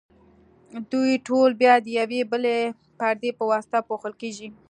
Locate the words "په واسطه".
3.37-3.77